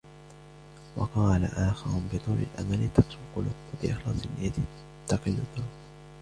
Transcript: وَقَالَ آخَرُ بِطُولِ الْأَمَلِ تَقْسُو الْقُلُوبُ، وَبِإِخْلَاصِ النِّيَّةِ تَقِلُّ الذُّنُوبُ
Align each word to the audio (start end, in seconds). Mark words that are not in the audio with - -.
وَقَالَ 0.97 1.45
آخَرُ 1.45 1.89
بِطُولِ 2.13 2.37
الْأَمَلِ 2.39 2.89
تَقْسُو 2.93 3.17
الْقُلُوبُ، 3.29 3.55
وَبِإِخْلَاصِ 3.73 4.25
النِّيَّةِ 4.25 4.53
تَقِلُّ 5.07 5.31
الذُّنُوبُ 5.31 5.69